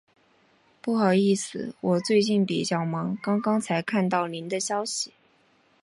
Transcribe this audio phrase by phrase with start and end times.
[0.81, 5.13] 不好意思，我最近比较忙，刚刚才看到您的信息。